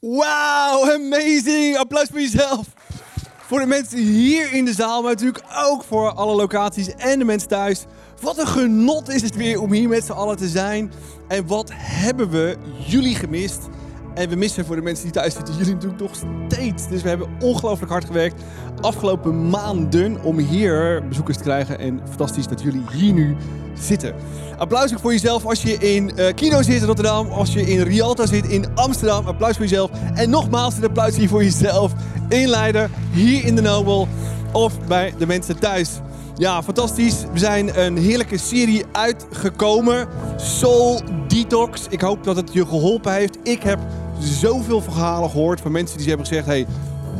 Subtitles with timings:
[0.00, 1.76] Wauw, amazing.
[1.76, 2.66] Applaus voor jezelf.
[3.38, 7.24] Voor de mensen hier in de zaal, maar natuurlijk ook voor alle locaties en de
[7.24, 7.84] mensen thuis.
[8.20, 10.92] Wat een genot is het weer om hier met z'n allen te zijn.
[11.28, 12.56] En wat hebben we
[12.86, 13.58] jullie gemist?
[14.16, 16.14] En we missen voor de mensen die thuis zitten jullie natuurlijk nog
[16.48, 16.88] steeds.
[16.88, 18.42] Dus we hebben ongelooflijk hard gewerkt
[18.80, 21.78] afgelopen maanden om hier bezoekers te krijgen.
[21.78, 23.36] En fantastisch dat jullie hier nu
[23.78, 24.14] zitten.
[24.58, 27.28] Applaus ook voor jezelf als je in eh, Kino zit in Rotterdam.
[27.28, 29.26] Als je in Rialta zit in Amsterdam.
[29.26, 29.90] Applaus voor jezelf.
[30.14, 31.92] En nogmaals een applaus hier voor jezelf
[32.28, 32.90] in Leiden.
[33.12, 34.08] Hier in de Nobel.
[34.52, 35.90] Of bij de mensen thuis.
[36.36, 37.24] Ja, fantastisch.
[37.32, 40.08] We zijn een heerlijke serie uitgekomen.
[40.36, 41.86] Soul Detox.
[41.88, 43.38] Ik hoop dat het je geholpen heeft.
[43.42, 43.78] Ik heb
[44.20, 46.46] zoveel verhalen gehoord van mensen die hebben gezegd...
[46.46, 46.66] Hey,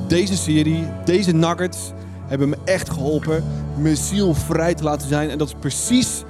[0.08, 1.92] deze serie, deze nuggets
[2.26, 3.44] hebben me echt geholpen.
[3.76, 5.30] Mijn ziel vrij te laten zijn.
[5.30, 6.24] En dat is precies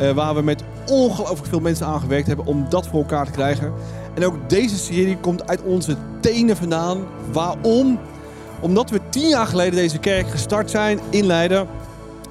[0.00, 3.30] uh, waar we met ongelooflijk veel mensen aan gewerkt hebben om dat voor elkaar te
[3.30, 3.72] krijgen.
[4.14, 6.98] En ook deze serie komt uit onze tenen vandaan.
[7.32, 7.98] Waarom?
[8.60, 11.66] Omdat we tien jaar geleden deze kerk gestart zijn in Leiden.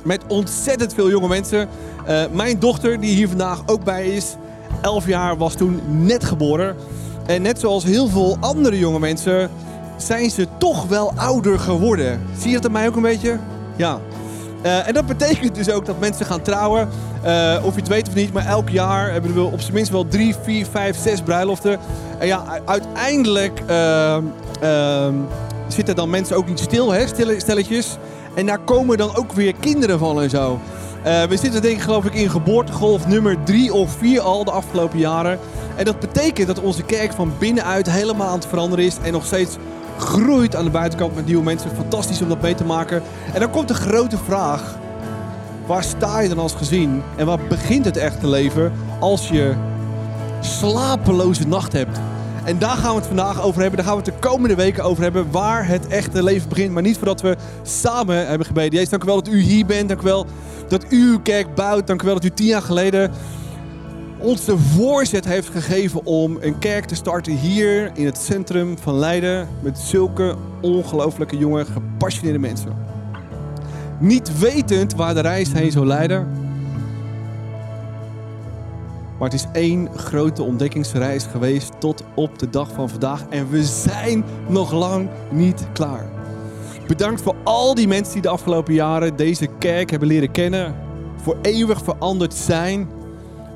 [0.03, 1.67] Met ontzettend veel jonge mensen.
[2.09, 4.35] Uh, mijn dochter, die hier vandaag ook bij is,
[4.81, 6.75] 11 jaar, was toen net geboren.
[7.25, 9.49] En net zoals heel veel andere jonge mensen,
[9.97, 12.21] zijn ze toch wel ouder geworden.
[12.37, 13.37] Zie je dat aan mij ook een beetje?
[13.75, 13.99] Ja.
[14.65, 16.89] Uh, en dat betekent dus ook dat mensen gaan trouwen.
[17.25, 19.91] Uh, of je het weet of niet, maar elk jaar hebben we op zijn minst
[19.91, 21.79] wel drie, vier, vijf, zes bruiloften.
[22.17, 24.17] En ja, uiteindelijk uh,
[25.67, 27.97] zitten dan mensen ook niet stil, hè, stelletjes.
[28.35, 30.59] En daar komen dan ook weer kinderen van en zo.
[31.03, 34.99] We zitten denk ik geloof ik in geboortegolf nummer drie of vier al de afgelopen
[34.99, 35.39] jaren.
[35.75, 38.97] En dat betekent dat onze kerk van binnenuit helemaal aan het veranderen is.
[39.03, 39.57] En nog steeds
[39.97, 41.69] groeit aan de buitenkant met nieuwe mensen.
[41.75, 43.01] Fantastisch om dat mee te maken.
[43.33, 44.77] En dan komt de grote vraag.
[45.65, 47.01] Waar sta je dan als gezin?
[47.15, 49.53] En waar begint het echte leven als je
[50.39, 51.99] slapeloze nacht hebt?
[52.43, 53.77] En daar gaan we het vandaag over hebben.
[53.77, 55.31] Daar gaan we het de komende weken over hebben.
[55.31, 56.71] Waar het echte leven begint.
[56.71, 58.71] Maar niet voordat we samen hebben gebeden.
[58.71, 59.87] Jezus, dank u wel dat u hier bent.
[59.87, 60.25] Dank u wel
[60.67, 61.87] dat u uw kerk bouwt.
[61.87, 63.11] Dank u wel dat u tien jaar geleden
[64.23, 68.95] ons de voorzet heeft gegeven om een kerk te starten hier in het centrum van
[68.95, 69.47] Leiden.
[69.59, 72.75] Met zulke ongelooflijke jonge, gepassioneerde mensen.
[73.99, 76.27] Niet wetend waar de reis heen zou leiden.
[79.19, 83.25] Maar het is één grote ontdekkingsreis geweest tot op de dag van vandaag.
[83.29, 86.09] En we zijn nog lang niet klaar.
[86.87, 90.75] Bedankt voor al die mensen die de afgelopen jaren deze kerk hebben leren kennen.
[91.15, 93.01] Voor eeuwig veranderd zijn.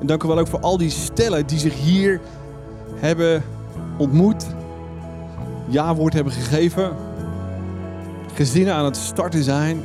[0.00, 2.20] En dank u wel ook voor al die stellen die zich hier
[2.94, 3.42] hebben
[3.96, 4.46] ontmoet.
[5.68, 6.90] Ja-woord hebben gegeven.
[8.34, 9.80] Gezinnen aan het starten zijn.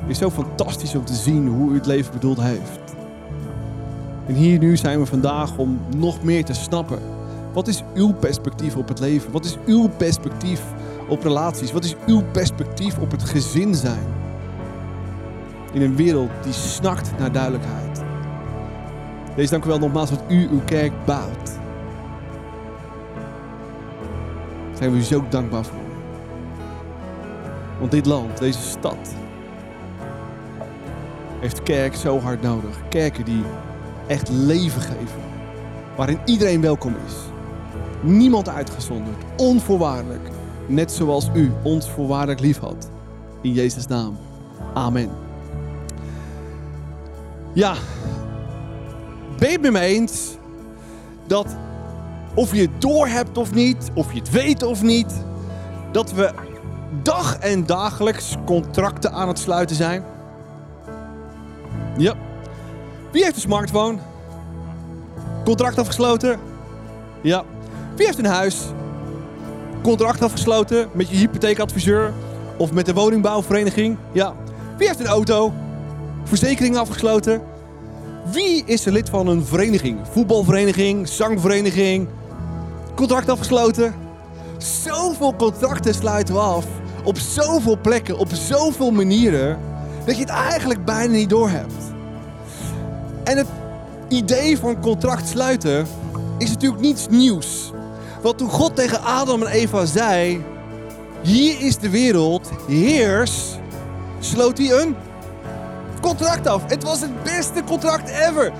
[0.00, 2.96] Het is zo fantastisch om te zien hoe u het leven bedoeld heeft.
[4.26, 6.98] En hier nu zijn we vandaag om nog meer te snappen.
[7.52, 9.32] Wat is uw perspectief op het leven?
[9.32, 10.62] Wat is uw perspectief
[11.08, 11.72] op relaties?
[11.72, 14.06] Wat is uw perspectief op het gezin zijn?
[15.72, 18.07] In een wereld die snakt naar duidelijkheid.
[19.38, 21.50] Deze dank u wel nogmaals dat u uw kerk bouwt.
[24.74, 25.78] Zijn we u zo dankbaar voor.
[27.78, 29.14] Want dit land, deze stad,
[31.40, 32.88] heeft kerk zo hard nodig.
[32.88, 33.42] Kerken die
[34.06, 35.20] echt leven geven.
[35.96, 37.14] Waarin iedereen welkom is.
[38.02, 39.24] Niemand uitgezonderd.
[39.36, 40.28] Onvoorwaardelijk.
[40.66, 42.90] Net zoals u ons voorwaardelijk lief had.
[43.42, 44.16] In Jezus' naam.
[44.74, 45.10] Amen.
[47.52, 47.74] Ja,
[49.38, 50.36] ben je het met me eens
[51.26, 51.56] dat
[52.34, 55.12] of je het door hebt of niet, of je het weet of niet,
[55.92, 56.30] dat we
[57.02, 60.04] dag en dagelijks contracten aan het sluiten zijn?
[61.96, 62.14] Ja.
[63.12, 63.98] Wie heeft een smartphone?
[65.44, 66.38] Contract afgesloten?
[67.20, 67.44] Ja.
[67.96, 68.64] Wie heeft een huis?
[69.82, 72.12] Contract afgesloten met je hypotheekadviseur
[72.56, 73.96] of met de woningbouwvereniging?
[74.12, 74.34] Ja.
[74.76, 75.52] Wie heeft een auto?
[76.24, 77.42] Verzekering afgesloten?
[78.32, 79.98] Wie is er lid van een vereniging?
[80.10, 82.08] Voetbalvereniging, zangvereniging?
[82.94, 83.94] Contract afgesloten?
[84.58, 86.66] Zoveel contracten sluiten we af.
[87.04, 89.58] Op zoveel plekken, op zoveel manieren.
[90.04, 91.74] Dat je het eigenlijk bijna niet doorhebt.
[93.24, 93.46] En het
[94.08, 95.86] idee van contract sluiten
[96.38, 97.72] is natuurlijk niets nieuws.
[98.22, 100.44] Want toen God tegen Adam en Eva zei:
[101.22, 103.56] Hier is de wereld, heers,
[104.20, 104.96] sloot hij een
[106.00, 106.62] contract af.
[106.66, 108.52] Het was het beste contract ever.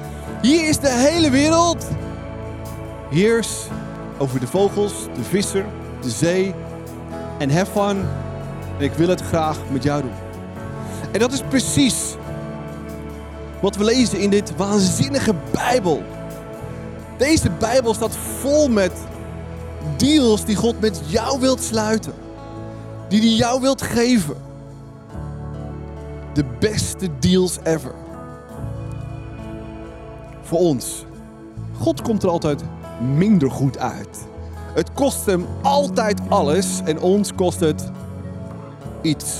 [0.42, 1.86] Hier is de hele wereld.
[3.10, 3.66] Heers
[4.18, 5.64] over de vogels, de visser,
[6.02, 6.54] de zee
[7.38, 7.80] en have.
[7.80, 8.08] En
[8.78, 10.12] ik wil het graag met jou doen.
[11.12, 12.14] En dat is precies
[13.60, 16.02] wat we lezen in dit waanzinnige Bijbel.
[17.16, 18.92] Deze Bijbel staat vol met
[19.96, 22.12] deals die God met jou wilt sluiten.
[23.08, 24.47] Die hij jou wilt geven.
[26.38, 27.94] De beste deals ever.
[30.42, 31.04] Voor ons.
[31.78, 32.62] God komt er altijd
[33.16, 34.26] minder goed uit.
[34.74, 37.90] Het kost hem altijd alles en ons kost het
[39.02, 39.36] iets.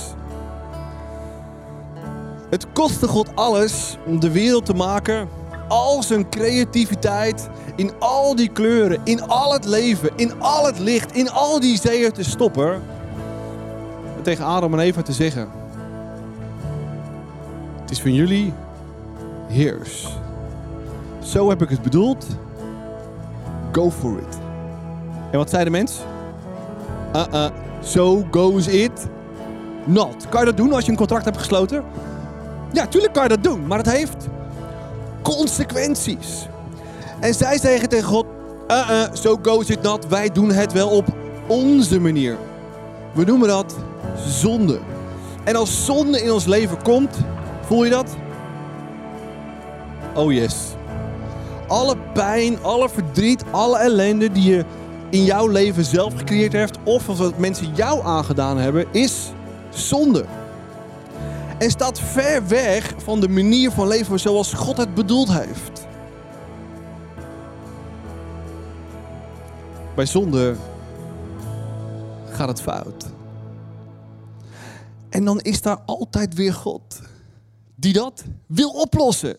[2.49, 5.27] Het kostte God alles om de wereld te maken.
[5.67, 11.11] Al zijn creativiteit, in al die kleuren, in al het leven, in al het licht,
[11.11, 12.73] in al die zeeën te stoppen.
[14.17, 15.58] En tegen Adam en Eva te zeggen:
[17.89, 18.53] Het is van jullie,
[19.47, 20.07] heers.
[21.23, 22.25] Zo heb ik het bedoeld.
[23.71, 24.37] Go for it.
[25.31, 25.99] En wat zei de mens?
[27.15, 27.45] Uh-uh,
[27.81, 29.07] so goes it
[29.85, 30.29] not.
[30.29, 31.83] Kan je dat doen als je een contract hebt gesloten?
[32.71, 34.27] Ja, tuurlijk kan je dat doen, maar het heeft
[35.21, 36.47] consequenties.
[37.19, 38.25] En zij zeggen tegen God,
[38.67, 40.07] uh-uh, so goes it not.
[40.07, 41.05] Wij doen het wel op
[41.47, 42.37] onze manier.
[43.13, 43.75] We noemen dat
[44.27, 44.79] zonde.
[45.43, 47.17] En als zonde in ons leven komt,
[47.69, 48.15] voel je dat?
[50.15, 50.55] Oh yes.
[51.67, 54.65] Alle pijn, alle verdriet, alle ellende die je
[55.09, 59.31] in jouw leven zelf gecreëerd hebt, of wat mensen jou aangedaan hebben, is
[59.69, 60.25] zonde.
[61.57, 65.87] En staat ver weg van de manier van leven zoals God het bedoeld heeft.
[69.95, 70.55] Bij zonde
[72.29, 73.05] gaat het fout.
[75.09, 77.01] En dan is daar altijd weer God
[77.79, 79.37] die dat wil oplossen.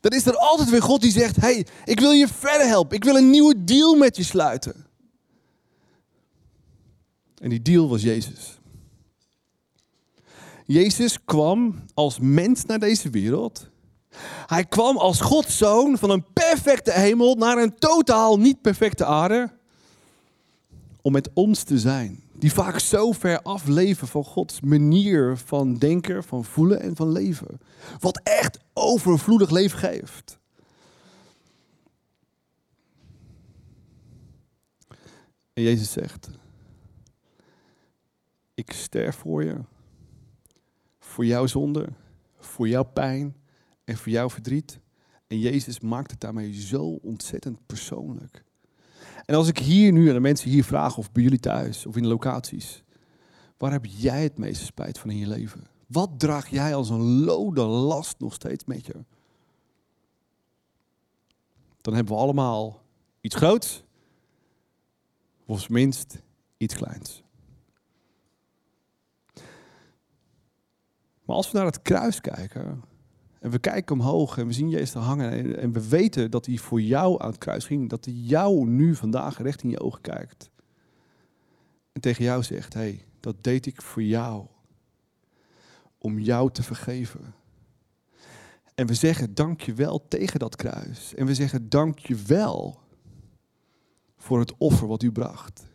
[0.00, 2.96] Dan is er altijd weer God die zegt: hey, ik wil je verder helpen.
[2.96, 4.86] Ik wil een nieuwe deal met je sluiten.
[7.38, 8.58] En die deal was Jezus.
[10.66, 13.68] Jezus kwam als mens naar deze wereld.
[14.46, 19.50] Hij kwam als Gods zoon van een perfecte hemel naar een totaal niet perfecte aarde.
[21.02, 22.23] Om met ons te zijn.
[22.38, 27.60] Die vaak zo ver afleven van Gods manier van denken, van voelen en van leven.
[28.00, 30.38] Wat echt overvloedig leven geeft.
[35.52, 36.30] En Jezus zegt:
[38.54, 39.56] Ik sterf voor je.
[40.98, 41.88] Voor jouw zonde,
[42.38, 43.36] voor jouw pijn
[43.84, 44.78] en voor jouw verdriet.
[45.26, 48.44] En Jezus maakt het daarmee zo ontzettend persoonlijk.
[49.24, 51.96] En als ik hier nu aan de mensen hier vraag, of bij jullie thuis of
[51.96, 52.82] in de locaties,
[53.56, 55.66] waar heb jij het meeste spijt van in je leven?
[55.86, 59.04] Wat draag jij als een lode last nog steeds met je?
[61.80, 62.82] Dan hebben we allemaal
[63.20, 63.84] iets groots,
[65.46, 66.22] of minst
[66.56, 67.22] iets kleins.
[71.24, 72.82] Maar als we naar het kruis kijken,
[73.44, 76.80] en we kijken omhoog en we zien Jezus hangen en we weten dat hij voor
[76.80, 80.50] jou aan het kruis ging, dat hij jou nu vandaag recht in je ogen kijkt.
[81.92, 84.46] En tegen jou zegt, hé, hey, dat deed ik voor jou.
[85.98, 87.34] Om jou te vergeven.
[88.74, 91.14] En we zeggen dank je wel tegen dat kruis.
[91.14, 92.80] En we zeggen dank je wel
[94.16, 95.66] voor het offer wat u bracht.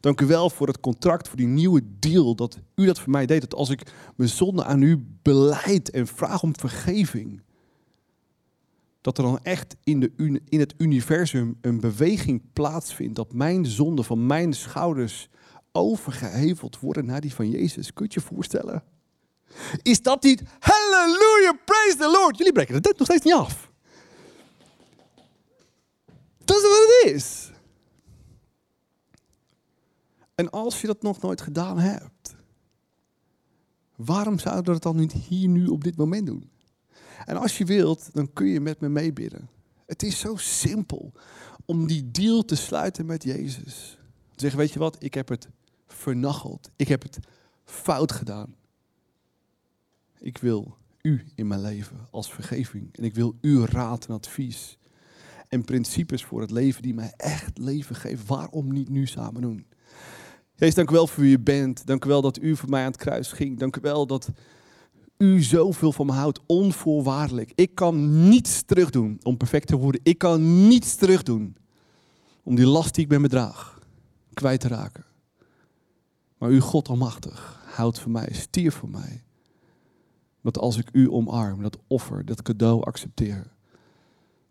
[0.00, 3.26] Dank u wel voor het contract, voor die nieuwe deal, dat u dat voor mij
[3.26, 3.40] deed.
[3.40, 7.42] Dat als ik mijn zonde aan u beleid en vraag om vergeving,
[9.00, 13.16] dat er dan echt in, de, in het universum een beweging plaatsvindt.
[13.16, 15.28] Dat mijn zonde van mijn schouders
[15.72, 17.92] overgeheveld worden naar die van Jezus.
[17.92, 18.82] Kun je voorstellen?
[19.82, 22.36] Is dat niet halleluja, praise the Lord?
[22.36, 23.70] Jullie breken het nog steeds niet af.
[26.44, 27.50] Dat is wat het is.
[30.34, 32.36] En als je dat nog nooit gedaan hebt,
[33.96, 36.50] waarom zouden we dat dan niet hier nu op dit moment doen?
[37.24, 39.48] En als je wilt, dan kun je met me meebidden.
[39.86, 41.12] Het is zo simpel
[41.64, 43.98] om die deal te sluiten met Jezus.
[44.36, 45.48] Zeggen, weet je wat, ik heb het
[45.86, 46.70] vernacheld.
[46.76, 47.18] Ik heb het
[47.64, 48.54] fout gedaan.
[50.18, 52.96] Ik wil u in mijn leven als vergeving.
[52.96, 54.78] En ik wil uw raad en advies.
[55.48, 58.26] En principes voor het leven die mij echt leven geven.
[58.26, 59.66] Waarom niet nu samen doen?
[60.56, 61.86] Jezus, dank u wel voor wie u bent.
[61.86, 63.58] Dank u wel dat u voor mij aan het kruis ging.
[63.58, 64.30] Dank u wel dat
[65.18, 67.52] u zoveel van me houdt, onvoorwaardelijk.
[67.54, 70.00] Ik kan niets terugdoen om perfect te worden.
[70.04, 71.56] Ik kan niets terugdoen
[72.42, 73.78] om die last die ik me draag
[74.34, 75.04] kwijt te raken.
[76.38, 79.22] Maar u, God almachtig, houdt voor mij, stierf voor mij.
[80.42, 83.52] Dat als ik u omarm, dat offer, dat cadeau accepteer,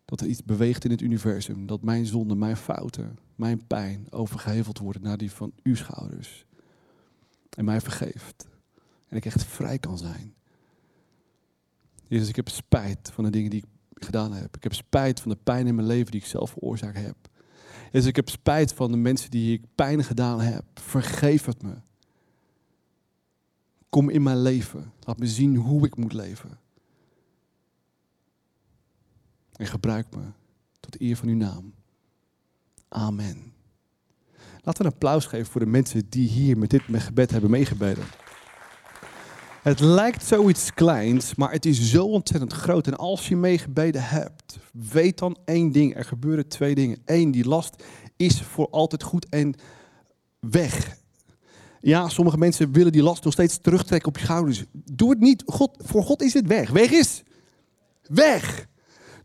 [0.04, 4.78] dat er iets beweegt in het universum, dat mijn zonde, mijn fouten, mijn pijn overgeheveld
[4.78, 6.46] worden naar die van uw schouders.
[7.50, 8.46] En mij vergeeft.
[9.08, 10.34] En ik echt vrij kan zijn.
[12.08, 13.64] Jezus, ik heb spijt van de dingen die
[13.94, 14.56] ik gedaan heb.
[14.56, 17.16] Ik heb spijt van de pijn in mijn leven die ik zelf veroorzaakt heb.
[17.90, 20.64] Dus ik heb spijt van de mensen die ik pijn gedaan heb.
[20.74, 21.74] Vergeef het me.
[23.88, 24.92] Kom in mijn leven.
[25.00, 26.58] Laat me zien hoe ik moet leven.
[29.52, 30.22] En gebruik me
[30.80, 31.74] tot eer van uw naam.
[32.94, 33.52] Amen.
[34.62, 38.04] Laten we een applaus geven voor de mensen die hier met dit gebed hebben meegebeden.
[39.62, 42.86] Het lijkt zoiets kleins, maar het is zo ontzettend groot.
[42.86, 45.96] En als je meegebeden hebt, weet dan één ding.
[45.96, 46.98] Er gebeuren twee dingen.
[47.04, 47.84] Eén, die last
[48.16, 49.54] is voor altijd goed en
[50.40, 50.96] weg.
[51.80, 54.64] Ja, sommige mensen willen die last nog steeds terugtrekken op je schouders.
[54.72, 55.42] Doe het niet.
[55.46, 56.70] God, voor God is het weg.
[56.70, 57.22] Weg is
[58.02, 58.66] weg.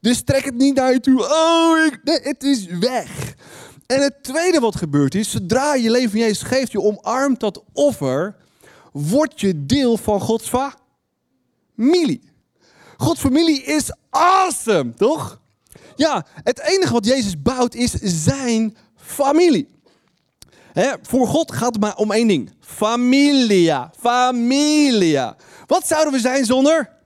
[0.01, 1.23] Dus trek het niet naar je toe.
[1.23, 3.35] Oh, ik, nee, het is weg.
[3.85, 7.63] En het tweede wat gebeurt is, zodra je leven van Jezus geeft, je omarmt dat
[7.73, 8.35] offer,
[8.91, 10.51] word je deel van Gods
[11.75, 12.21] familie.
[12.97, 15.41] Gods familie is awesome, toch?
[15.95, 19.67] Ja, het enige wat Jezus bouwt is zijn familie.
[21.01, 22.51] voor God gaat het maar om één ding.
[22.59, 23.91] Familia.
[23.99, 25.35] Familia.
[25.67, 26.98] Wat zouden we zijn zonder?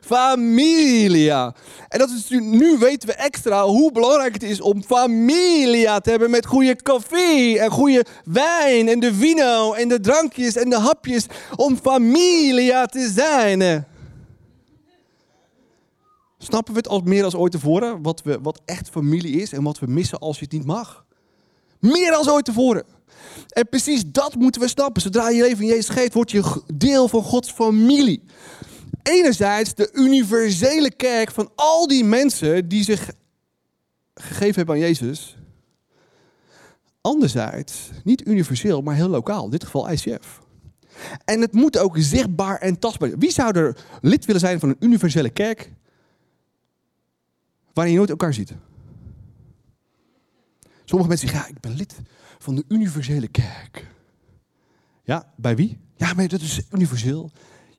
[0.00, 1.54] Familia.
[1.88, 6.30] En dat is, nu weten we extra hoe belangrijk het is om familia te hebben
[6.30, 11.26] met goede koffie en goede wijn en de vino en de drankjes en de hapjes.
[11.56, 13.86] Om familia te zijn.
[16.38, 18.02] Snappen we het als meer als ooit tevoren?
[18.02, 21.04] Wat, we, wat echt familie is en wat we missen als je het niet mag?
[21.80, 22.84] Meer dan ooit tevoren.
[23.48, 25.02] En precies dat moeten we snappen.
[25.02, 28.22] Zodra je leven in Jezus geeft, word je deel van Gods familie
[29.02, 33.10] enerzijds de universele kerk van al die mensen die zich
[34.14, 35.36] gegeven hebben aan Jezus.
[37.00, 39.44] Anderzijds, niet universeel, maar heel lokaal.
[39.44, 40.40] In dit geval ICF.
[41.24, 43.20] En het moet ook zichtbaar en tastbaar zijn.
[43.20, 45.72] Wie zou er lid willen zijn van een universele kerk
[47.72, 48.52] waarin je nooit elkaar ziet?
[50.84, 51.94] Sommige mensen zeggen, ja, ik ben lid
[52.38, 53.86] van de universele kerk.
[55.04, 55.78] Ja, bij wie?
[55.96, 57.30] Ja, maar dat is universeel.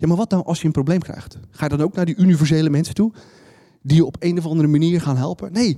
[0.03, 1.37] Ja, maar wat nou als je een probleem krijgt?
[1.51, 3.11] Ga je dan ook naar die universele mensen toe?
[3.81, 5.51] Die je op een of andere manier gaan helpen?
[5.51, 5.75] Nee,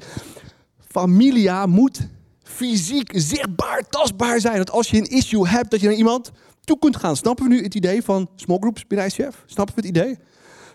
[0.87, 2.07] familia moet
[2.43, 4.57] fysiek, zichtbaar, tastbaar zijn.
[4.57, 6.31] Dat als je een issue hebt, dat je naar iemand
[6.63, 7.15] toe kunt gaan.
[7.15, 9.43] Snappen we nu het idee van small groups binnen ICF?
[9.45, 10.17] Snappen we het idee?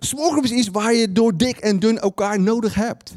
[0.00, 3.16] Small groups is waar je door dik en dun elkaar nodig hebt.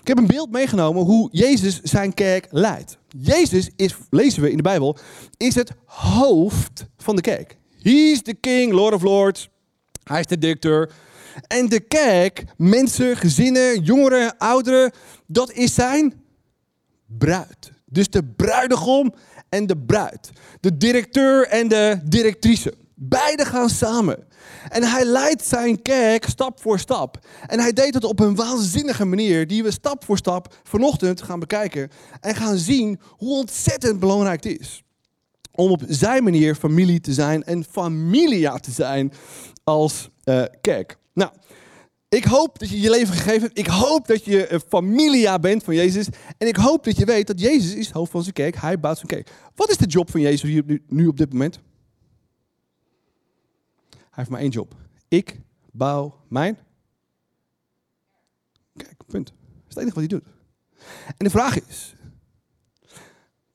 [0.00, 2.98] Ik heb een beeld meegenomen hoe Jezus zijn kerk leidt.
[3.18, 4.96] Jezus is, lezen we in de Bijbel,
[5.36, 7.58] is het hoofd van de kerk.
[7.82, 9.48] He's the king, Lord of Lords.
[10.08, 10.90] Hij is de directeur.
[11.46, 14.92] En de kerk, mensen, gezinnen, jongeren, ouderen,
[15.26, 16.22] dat is zijn
[17.06, 17.72] bruid.
[17.84, 19.14] Dus de bruidegom
[19.48, 20.30] en de bruid.
[20.60, 22.74] De directeur en de directrice.
[22.94, 24.26] Beide gaan samen.
[24.68, 27.18] En hij leidt zijn kerk stap voor stap.
[27.46, 31.40] En hij deed het op een waanzinnige manier, die we stap voor stap vanochtend gaan
[31.40, 31.90] bekijken.
[32.20, 34.82] En gaan zien hoe ontzettend belangrijk het is.
[35.52, 39.12] Om op zijn manier familie te zijn en familia te zijn
[39.68, 40.98] als uh, kerk.
[41.12, 41.30] Nou,
[42.08, 43.58] ik hoop dat je je leven gegeven hebt.
[43.58, 46.08] Ik hoop dat je een familia bent van Jezus.
[46.38, 48.56] En ik hoop dat je weet dat Jezus is het hoofd van zijn kerk.
[48.56, 49.30] Hij bouwt zijn kerk.
[49.54, 51.60] Wat is de job van Jezus hier, nu, nu op dit moment?
[53.90, 54.74] Hij heeft maar één job.
[55.08, 55.40] Ik
[55.72, 56.58] bouw mijn
[58.76, 59.26] Kijk, punt.
[59.26, 59.36] Dat
[59.68, 60.24] is het enige wat hij doet.
[61.06, 61.94] En de vraag is,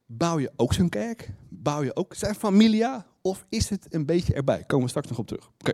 [0.05, 1.29] bouw je ook zijn kerk?
[1.49, 3.05] Bouw je ook zijn familia?
[3.21, 4.63] Of is het een beetje erbij?
[4.63, 5.51] Komen we straks nog op terug.
[5.57, 5.73] Oké.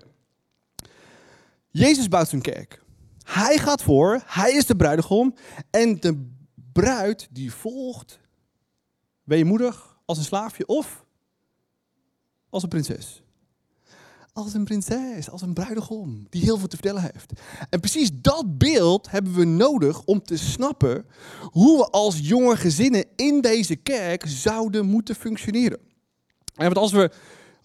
[1.71, 2.83] Jezus bouwt zijn kerk.
[3.23, 5.35] Hij gaat voor, hij is de bruidegom.
[5.69, 6.29] En de
[6.73, 8.19] bruid die volgt,
[9.23, 11.05] weemoedig als een slaafje of
[12.49, 13.23] als een prinses.
[14.33, 17.33] Als een prinses, als een bruidegom, die heel veel te vertellen heeft.
[17.69, 21.05] En precies dat beeld hebben we nodig om te snappen
[21.41, 25.79] hoe we als jonge gezinnen in deze kerk zouden moeten functioneren.
[26.55, 27.11] En want als, we,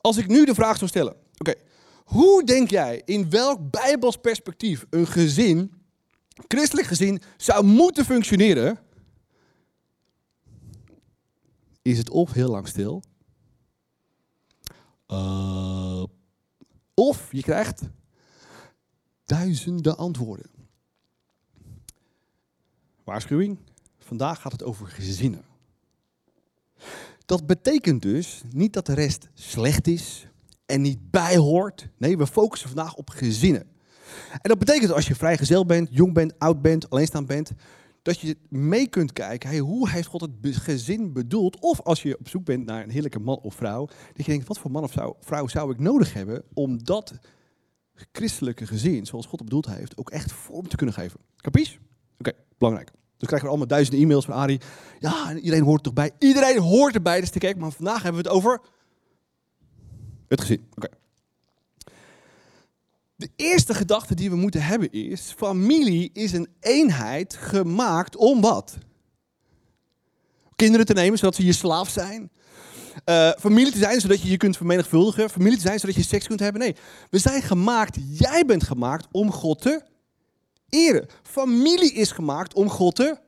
[0.01, 1.55] als ik nu de vraag zou stellen, oké,
[2.05, 5.73] hoe denk jij, in welk bijbels perspectief een gezin,
[6.49, 8.79] christelijk gezin, zou moeten functioneren?
[11.83, 13.03] Is het of heel lang stil,
[15.09, 16.05] uh,
[16.95, 17.83] of je krijgt
[19.25, 20.51] duizenden antwoorden.
[23.05, 23.59] Waarschuwing,
[23.99, 25.45] vandaag gaat het over gezinnen.
[27.27, 30.27] Dat betekent dus niet dat de rest slecht is,
[30.66, 31.88] en niet bij hoort.
[31.99, 33.66] Nee, we focussen vandaag op gezinnen.
[34.30, 37.52] En dat betekent als je vrijgezel bent, jong bent, oud bent, alleenstaand bent,
[38.02, 41.61] dat je mee kunt kijken, hoe heeft God het gezin bedoeld?
[41.61, 44.49] Of als je op zoek bent naar een heerlijke man of vrouw, dat je denkt,
[44.49, 47.12] wat voor man of vrouw zou ik nodig hebben om dat
[48.12, 51.21] christelijke gezin, zoals God het bedoeld heeft, ook echt vorm te kunnen geven.
[51.37, 51.78] Capies?
[52.18, 52.90] Oké, belangrijk.
[52.90, 54.61] Dus krijgen we allemaal duizenden e-mails van Arie.
[54.99, 56.11] Ja, en iedereen hoort er toch bij.
[56.18, 57.61] Iedereen hoort erbij, dus kijken.
[57.61, 58.61] Maar vandaag hebben we het over
[60.35, 60.67] het gezin.
[60.76, 60.88] Oké.
[63.17, 68.76] De eerste gedachte die we moeten hebben is: familie is een eenheid gemaakt om wat?
[70.57, 72.31] Kinderen te nemen zodat ze je slaaf zijn.
[73.05, 75.31] Uh, familie te zijn zodat je je kunt vermenigvuldigen.
[75.31, 76.61] Familie te zijn zodat je seks kunt hebben.
[76.61, 76.76] Nee,
[77.11, 79.83] we zijn gemaakt, jij bent gemaakt om God te
[80.69, 81.07] eren.
[81.23, 83.19] Familie is gemaakt om God te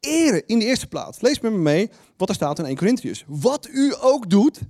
[0.00, 1.20] eren in de eerste plaats.
[1.20, 3.24] Lees met me mee wat er staat in 1 Corinthians.
[3.26, 4.60] Wat u ook doet,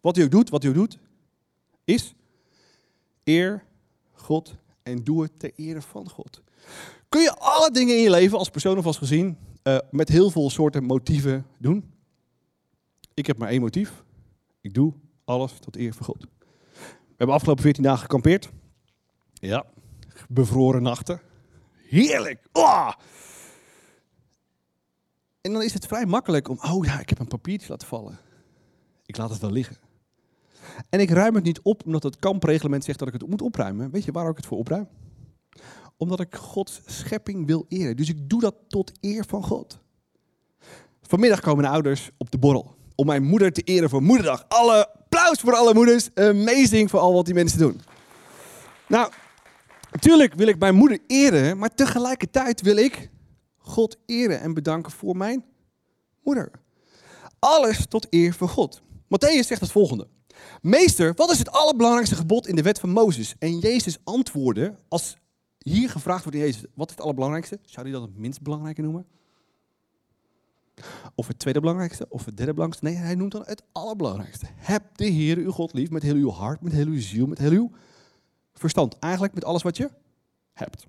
[0.00, 0.98] wat u ook doet, wat u ook doet,
[1.84, 2.14] is
[3.24, 3.64] eer
[4.12, 6.42] God en doe het ter ere van God.
[7.08, 10.30] Kun je alle dingen in je leven als persoon of als gezin uh, met heel
[10.30, 11.92] veel soorten motieven doen?
[13.14, 14.04] Ik heb maar één motief.
[14.60, 14.92] Ik doe
[15.24, 16.26] alles tot eer van God.
[16.80, 18.50] We hebben afgelopen 14 dagen gekampeerd.
[19.32, 19.64] Ja,
[20.28, 21.20] bevroren nachten.
[21.74, 22.46] Heerlijk!
[22.52, 22.92] Oh!
[25.40, 28.18] En dan is het vrij makkelijk om, oh ja, ik heb een papiertje laten vallen.
[29.06, 29.89] Ik laat het wel liggen.
[30.88, 33.90] En ik ruim het niet op omdat het kampreglement zegt dat ik het moet opruimen.
[33.90, 34.88] Weet je waar ik het voor opruim?
[35.96, 37.96] Omdat ik Gods schepping wil eren.
[37.96, 39.78] Dus ik doe dat tot eer van God.
[41.02, 42.74] Vanmiddag komen mijn ouders op de borrel.
[42.94, 44.44] Om mijn moeder te eren voor Moederdag.
[44.48, 46.14] Alle applaus voor alle moeders.
[46.14, 47.80] Amazing voor al wat die mensen doen.
[48.88, 49.12] Nou,
[49.90, 51.58] natuurlijk wil ik mijn moeder eren.
[51.58, 53.10] Maar tegelijkertijd wil ik
[53.56, 55.44] God eren en bedanken voor mijn
[56.22, 56.50] moeder.
[57.38, 58.82] Alles tot eer van God.
[58.82, 60.06] Matthäus zegt het volgende.
[60.62, 63.34] Meester, wat is het allerbelangrijkste gebod in de wet van Mozes?
[63.38, 65.16] En Jezus antwoordde, als
[65.58, 67.58] hier gevraagd wordt in Jezus, wat is het allerbelangrijkste?
[67.62, 69.06] Zou hij dat het minst belangrijke noemen?
[71.14, 72.94] Of het tweede belangrijkste, of het derde belangrijkste?
[72.94, 74.46] Nee, hij noemt dan het allerbelangrijkste.
[74.56, 77.38] Heb de Heer uw God lief met heel uw hart, met heel uw ziel, met
[77.38, 77.70] heel uw
[78.54, 78.98] verstand.
[78.98, 79.90] Eigenlijk met alles wat je
[80.52, 80.86] hebt.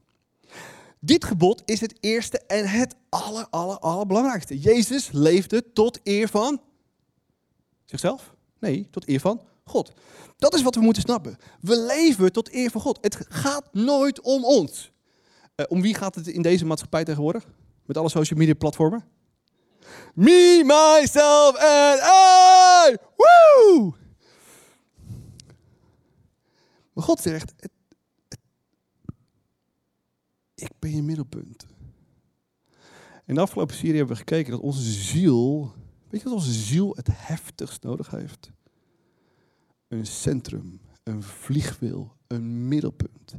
[0.99, 4.59] Dit gebod is het eerste en het aller, aller, allerbelangrijkste.
[4.59, 6.61] Jezus leefde tot eer van
[7.85, 8.35] zichzelf?
[8.61, 9.91] Nee, tot eer van God.
[10.37, 11.37] Dat is wat we moeten snappen.
[11.61, 12.97] We leven tot eer van God.
[13.01, 14.91] Het gaat nooit om ons.
[15.55, 17.47] Uh, om wie gaat het in deze maatschappij tegenwoordig?
[17.85, 19.03] Met alle social media platformen?
[20.13, 22.97] Me, myself and I!
[23.15, 23.95] Woo!
[26.93, 27.71] Maar God zegt, het,
[30.55, 31.65] ik ben je middelpunt.
[33.25, 35.73] In de afgelopen serie hebben we gekeken dat onze ziel
[36.11, 38.51] Weet je wat onze ziel het heftigst nodig heeft?
[39.87, 43.33] Een centrum, een vliegwiel, een middelpunt.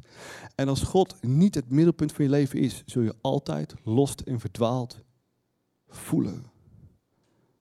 [0.55, 4.41] En als God niet het middelpunt van je leven is, zul je altijd lost en
[4.41, 5.03] verdwaald
[5.89, 6.45] voelen.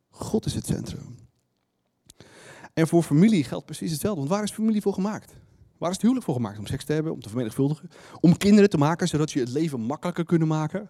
[0.09, 1.15] God is het centrum.
[2.73, 4.19] En voor familie geldt precies hetzelfde.
[4.19, 5.35] Want waar is familie voor gemaakt?
[5.77, 6.57] Waar is het huwelijk voor gemaakt?
[6.57, 9.79] Om seks te hebben, om te vermenigvuldigen, om kinderen te maken, zodat je het leven
[9.79, 10.89] makkelijker kunt maken.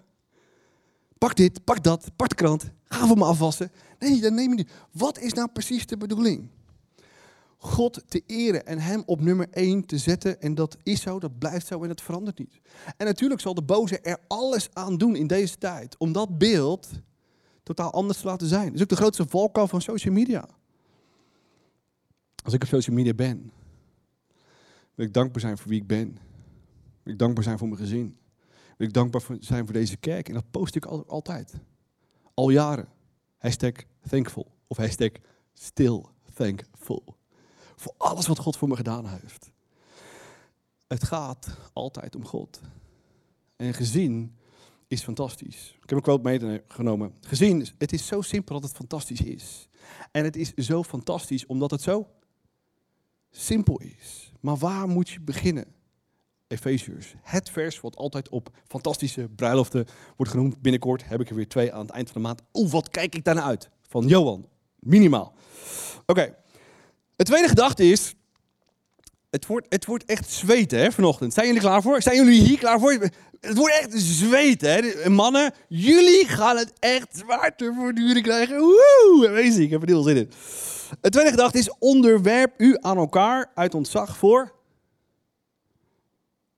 [1.21, 3.71] Pak dit, pak dat, pak de krant, ga voor me afwassen.
[3.99, 4.71] Nee, dat neem je niet.
[4.91, 6.49] Wat is nou precies de bedoeling?
[7.57, 10.41] God te eren en hem op nummer 1 te zetten.
[10.41, 12.61] En dat is zo, dat blijft zo en dat verandert niet.
[12.97, 16.89] En natuurlijk zal de boze er alles aan doen in deze tijd om dat beeld
[17.63, 18.65] totaal anders te laten zijn.
[18.65, 20.47] Dat is ook de grootste valkuil van social media.
[22.43, 23.51] Als ik op social media ben,
[24.95, 26.17] wil ik dankbaar zijn voor wie ik ben.
[27.03, 28.17] Wil ik dankbaar zijn voor mijn gezin.
[28.77, 30.27] Wil ik dankbaar zijn voor deze kerk.
[30.27, 31.53] En dat post ik altijd.
[32.33, 32.87] Al jaren.
[33.37, 33.73] Hashtag
[34.09, 34.51] thankful.
[34.67, 35.11] Of hashtag
[35.53, 37.15] still thankful.
[37.75, 39.51] Voor alles wat God voor me gedaan heeft.
[40.87, 42.61] Het gaat altijd om God.
[43.55, 44.35] En gezien
[44.87, 45.77] is fantastisch.
[45.81, 47.13] Ik heb een quote meegenomen.
[47.21, 49.67] Gezien, het is zo simpel dat het fantastisch is.
[50.11, 52.07] En het is zo fantastisch omdat het zo
[53.29, 54.31] simpel is.
[54.39, 55.65] Maar waar moet je beginnen?
[56.51, 57.13] Efeziërs.
[57.21, 59.85] Het vers wat altijd op fantastische bruiloften
[60.15, 60.61] wordt genoemd.
[60.61, 62.41] Binnenkort heb ik er weer twee aan het eind van de maand.
[62.53, 63.69] Oeh, wat kijk ik daarna uit?
[63.87, 64.47] Van Johan.
[64.79, 65.33] Minimaal.
[66.05, 66.35] Oké.
[67.15, 68.13] Het tweede gedachte is...
[69.29, 71.33] Het wordt, het wordt echt zweten hè, vanochtend.
[71.33, 72.01] Zijn jullie klaar voor?
[72.01, 72.91] Zijn jullie hier klaar voor?
[73.39, 74.69] Het wordt echt zweten.
[74.71, 75.09] Hè?
[75.09, 78.59] Mannen, jullie gaan het echt zwaar te voortduren krijgen.
[78.59, 79.29] Woe!
[79.31, 80.31] Wees ik heb er heel zin in.
[81.01, 84.51] Het tweede gedachte is onderwerp u aan elkaar uit ontzag voor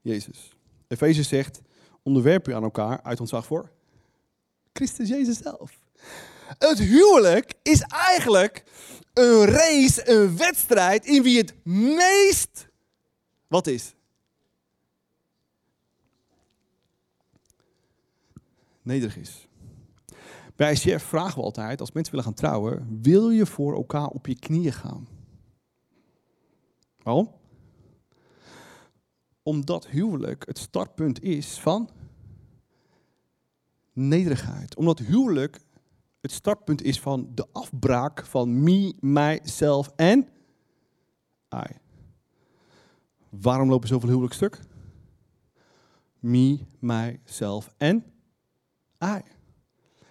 [0.04, 0.56] Jezus.
[0.88, 1.60] Efeze zegt,
[2.02, 3.70] onderwerp u aan elkaar uit ontzag voor
[4.72, 5.78] Christus Jezus zelf.
[6.58, 8.64] Het huwelijk is eigenlijk
[9.12, 12.68] een race, een wedstrijd in wie het meest,
[13.46, 13.94] wat is?
[18.82, 19.46] Nederig is.
[20.56, 24.26] Bij ICF vragen we altijd, als mensen willen gaan trouwen, wil je voor elkaar op
[24.26, 25.08] je knieën gaan?
[27.02, 27.30] Waarom?
[29.44, 31.90] Omdat huwelijk het startpunt is van
[33.92, 34.76] nederigheid.
[34.76, 35.60] Omdat huwelijk
[36.20, 40.28] het startpunt is van de afbraak van me, myself en
[41.54, 41.76] I.
[43.28, 44.60] Waarom lopen zoveel huwelijk stuk?
[46.18, 48.04] Me, myself en
[49.04, 49.20] I.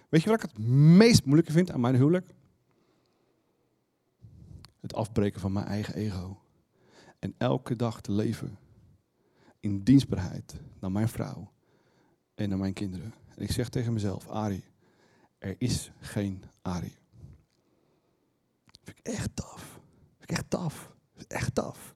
[0.08, 0.58] Weet je wat ik het
[0.96, 2.34] meest moeilijke vind aan mijn huwelijk?
[4.80, 6.38] Het afbreken van mijn eigen ego.
[7.18, 8.58] En elke dag te leven
[9.64, 11.52] in dienstbaarheid naar mijn vrouw
[12.34, 13.14] en naar mijn kinderen.
[13.36, 14.64] En ik zeg tegen mezelf, Ari,
[15.38, 16.96] er is geen Ari.
[18.82, 19.80] Vind ik echt taf.
[20.16, 20.92] Vind ik echt taf.
[21.28, 21.94] Echt taf.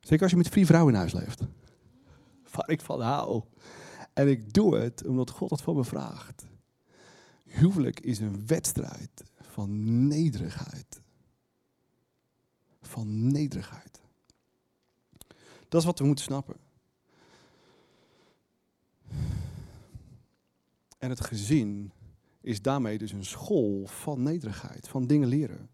[0.00, 1.40] Zeker als je met vier vrouwen in huis leeft.
[2.52, 3.42] Waar ik van hou.
[4.12, 6.46] En ik doe het omdat God het van me vraagt.
[7.44, 11.00] Huwelijk is een wedstrijd van nederigheid.
[12.80, 14.00] Van nederigheid.
[15.68, 16.56] Dat is wat we moeten snappen.
[20.98, 21.92] En het gezin
[22.40, 25.70] is daarmee dus een school van nederigheid, van dingen leren.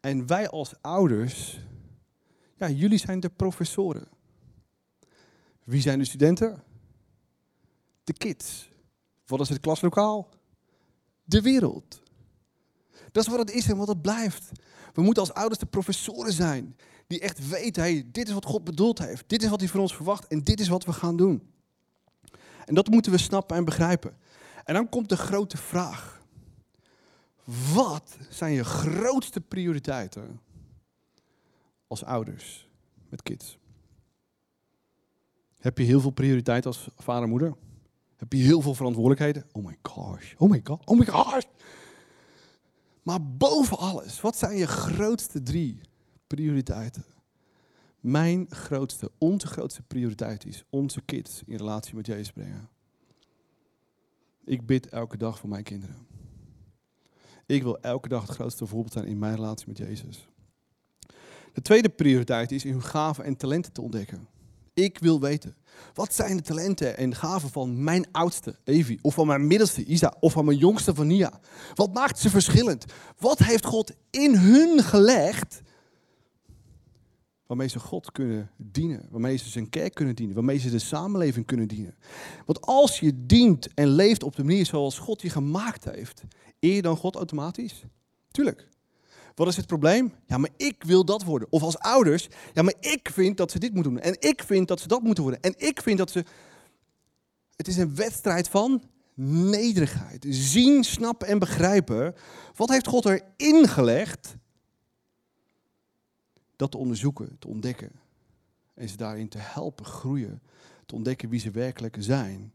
[0.00, 1.60] En wij als ouders,
[2.56, 4.08] ja, jullie zijn de professoren.
[5.64, 6.62] Wie zijn de studenten?
[8.04, 8.70] De kids.
[9.26, 10.28] Wat is het klaslokaal?
[11.24, 12.02] De wereld.
[13.12, 14.50] Dat is wat het is en wat het blijft.
[14.92, 16.76] We moeten als ouders de professoren zijn.
[17.06, 19.24] Die echt weten, hey, dit is wat God bedoeld heeft.
[19.26, 21.50] Dit is wat hij van ons verwacht en dit is wat we gaan doen.
[22.64, 24.16] En dat moeten we snappen en begrijpen.
[24.64, 26.22] En dan komt de grote vraag.
[27.74, 30.40] Wat zijn je grootste prioriteiten
[31.86, 32.68] als ouders
[33.08, 33.58] met kids?
[35.58, 37.54] Heb je heel veel prioriteit als vader en moeder?
[38.16, 39.44] Heb je heel veel verantwoordelijkheden?
[39.52, 41.44] Oh my gosh, oh my god, oh my gosh.
[43.02, 45.80] Maar boven alles, wat zijn je grootste drie
[46.26, 47.04] prioriteiten?
[48.00, 52.68] Mijn grootste, onze grootste prioriteit is onze kids in relatie met Jezus brengen.
[54.44, 56.06] Ik bid elke dag voor mijn kinderen.
[57.46, 60.28] Ik wil elke dag het grootste voorbeeld zijn in mijn relatie met Jezus.
[61.52, 64.28] De tweede prioriteit is hun gaven en talenten te ontdekken.
[64.74, 65.56] Ik wil weten,
[65.94, 70.14] wat zijn de talenten en gaven van mijn oudste, Evi, of van mijn middelste, Isa,
[70.20, 71.40] of van mijn jongste, Vania?
[71.74, 72.84] Wat maakt ze verschillend?
[73.18, 75.60] Wat heeft God in hun gelegd
[77.46, 81.46] waarmee ze God kunnen dienen, waarmee ze zijn kerk kunnen dienen, waarmee ze de samenleving
[81.46, 81.94] kunnen dienen.
[82.44, 86.22] Want als je dient en leeft op de manier zoals God je gemaakt heeft,
[86.60, 87.84] eer je dan God automatisch?
[88.30, 88.68] Tuurlijk.
[89.34, 90.14] Wat is het probleem?
[90.26, 91.48] Ja, maar ik wil dat worden.
[91.50, 94.02] Of als ouders, ja, maar ik vind dat ze dit moeten doen.
[94.02, 95.42] En ik vind dat ze dat moeten worden.
[95.42, 96.24] En ik vind dat ze.
[97.56, 98.82] Het is een wedstrijd van
[99.14, 100.26] nederigheid.
[100.28, 102.14] Zien, snappen en begrijpen.
[102.54, 104.36] Wat heeft God erin gelegd?
[106.56, 107.92] Dat te onderzoeken, te ontdekken.
[108.74, 110.42] En ze daarin te helpen groeien.
[110.86, 112.52] Te ontdekken wie ze werkelijk zijn.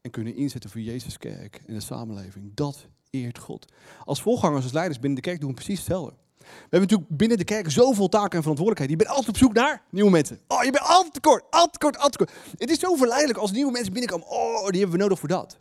[0.00, 2.54] En kunnen inzetten voor Jezus kerk en de samenleving.
[2.54, 3.72] Dat eert God.
[4.04, 6.14] Als voorgangers, als leiders binnen de kerk doen we precies hetzelfde.
[6.38, 8.98] We hebben natuurlijk binnen de kerk zoveel taken en verantwoordelijkheden.
[8.98, 10.40] Je bent altijd op zoek naar nieuwe mensen.
[10.48, 12.58] Oh, je bent altijd tekort, altijd tekort, altijd tekort.
[12.58, 14.26] Het is zo verleidelijk als nieuwe mensen binnenkomen.
[14.28, 15.60] Oh, die hebben we nodig voor dat.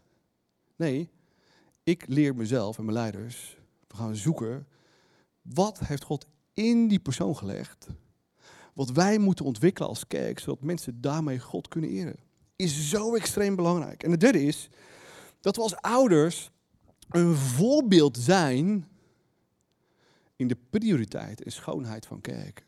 [0.76, 1.10] Nee,
[1.84, 3.58] ik leer mezelf en mijn leiders.
[3.88, 4.68] We gaan zoeken.
[5.42, 7.88] Wat heeft God in die persoon gelegd?
[8.74, 12.16] Wat wij moeten ontwikkelen als kerk, zodat mensen daarmee God kunnen eren.
[12.56, 14.04] Is zo extreem belangrijk.
[14.04, 14.70] En het derde is
[15.40, 16.52] dat we als ouders
[17.10, 18.88] een voorbeeld zijn
[20.36, 22.66] in de prioriteit en schoonheid van kerk.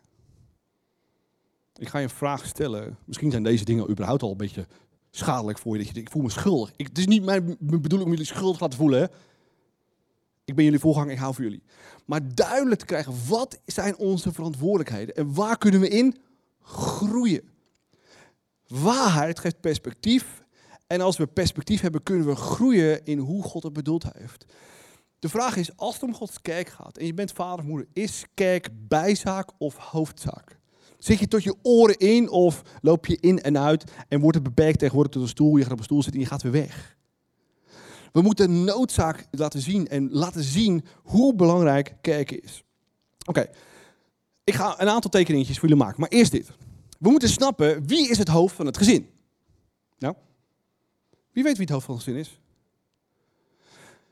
[1.76, 2.98] Ik ga je een vraag stellen.
[3.06, 4.68] Misschien zijn deze dingen überhaupt al een beetje
[5.12, 5.78] schadelijk voor je.
[5.78, 6.72] Dat je denkt, ik voel me schuldig.
[6.76, 9.00] Ik, het is niet mijn, bedoeling om jullie schuldig te laten voelen.
[9.00, 9.08] Hè?
[10.46, 11.64] Ik ben jullie voorganger, ik hou voor jullie.
[12.06, 15.16] Maar duidelijk te krijgen, wat zijn onze verantwoordelijkheden?
[15.16, 16.18] En waar kunnen we in
[16.62, 17.50] groeien?
[18.68, 20.44] Waarheid geeft perspectief
[20.88, 24.46] en als we perspectief hebben, kunnen we groeien in hoe God het bedoeld heeft.
[25.20, 27.88] De vraag is, als het om Gods kerk gaat en je bent vader of moeder,
[27.94, 30.60] is kerk bijzaak of hoofdzaak?
[30.98, 34.44] Zit je tot je oren in of loop je in en uit en wordt het
[34.44, 36.52] beperkt tegenwoordig tot een stoel, je gaat op een stoel zitten en je gaat weer
[36.52, 36.98] weg?
[38.14, 42.64] We moeten noodzaak laten zien en laten zien hoe belangrijk kerk is.
[43.26, 43.50] Oké,
[44.44, 46.52] ik ga een aantal tekeningetjes voor jullie maken, maar eerst dit.
[47.00, 49.10] We moeten snappen, wie is het hoofd van het gezin?
[49.98, 50.16] Nou,
[51.32, 52.40] wie weet wie het hoofd van het gezin is?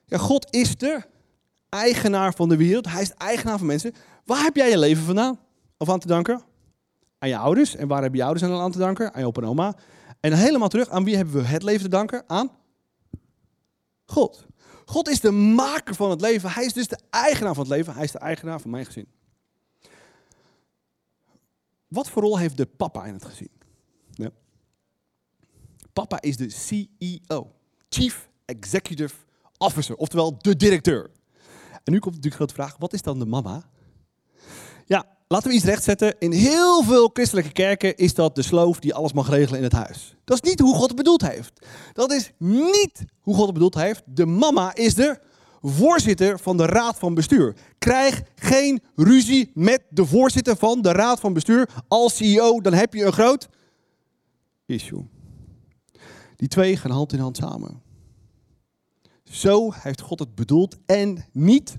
[0.05, 1.01] Ja, God is de
[1.69, 2.89] eigenaar van de wereld.
[2.89, 3.93] Hij is de eigenaar van mensen.
[4.25, 5.39] Waar heb jij je leven vandaan?
[5.77, 6.41] Of aan te danken?
[7.19, 7.75] Aan je ouders.
[7.75, 9.13] En waar heb je ouders aan te danken?
[9.13, 9.75] Aan je opa en oma.
[10.19, 12.23] En helemaal terug, aan wie hebben we het leven te danken?
[12.27, 12.51] Aan
[14.12, 14.45] God.
[14.86, 16.52] God is de maker van het leven.
[16.52, 17.93] Hij is dus de eigenaar van het leven.
[17.93, 19.08] Hij is de eigenaar van mijn gezin.
[21.88, 23.50] Wat voor rol heeft de papa in het gezin?
[24.12, 24.30] Ja.
[25.93, 27.52] Papa is de CEO,
[27.89, 29.15] Chief Executive
[29.58, 31.12] Officer, oftewel de directeur.
[31.84, 33.69] En nu komt natuurlijk de grote vraag, wat is dan de mama?
[34.86, 36.15] Ja, laten we iets rechtzetten.
[36.19, 39.73] In heel veel christelijke kerken is dat de sloof die alles mag regelen in het
[39.73, 40.15] huis.
[40.23, 41.65] Dat is niet hoe God het bedoeld heeft.
[41.93, 44.03] Dat is niet hoe God het bedoeld heeft.
[44.05, 45.19] De mama is de
[45.61, 47.55] voorzitter van de raad van bestuur.
[47.77, 51.69] Krijg geen ruzie met de voorzitter van de raad van bestuur.
[51.87, 53.49] Als CEO, dan heb je een groot
[54.65, 55.07] issue.
[56.35, 57.81] Die twee gaan hand in hand samen.
[59.23, 61.77] Zo heeft God het bedoeld en niet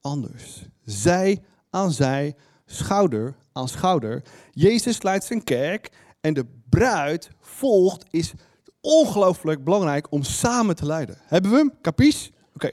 [0.00, 0.64] anders.
[0.84, 2.34] Zij aan zij,
[2.66, 4.22] schouder aan schouder.
[4.50, 8.32] Jezus leidt zijn kerk en de bruid volgt is
[8.80, 11.18] ongelooflijk belangrijk om samen te leiden.
[11.20, 11.72] Hebben we hem?
[11.82, 12.30] Capies?
[12.54, 12.70] Oké.